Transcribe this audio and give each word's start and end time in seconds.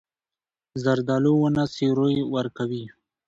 زردالو 0.83 1.33
ونه 1.39 1.63
سیوری 1.75 2.19
ورکوي. 2.35 2.85